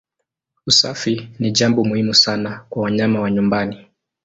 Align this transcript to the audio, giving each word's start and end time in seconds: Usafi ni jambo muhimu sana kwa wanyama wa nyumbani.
Usafi 0.67 1.29
ni 1.39 1.51
jambo 1.51 1.83
muhimu 1.83 2.13
sana 2.13 2.65
kwa 2.69 2.83
wanyama 2.83 3.21
wa 3.21 3.31
nyumbani. 3.31 3.87